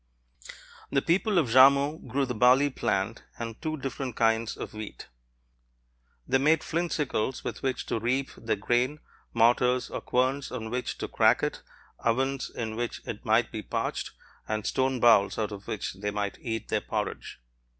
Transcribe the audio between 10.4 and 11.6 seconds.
on which to crack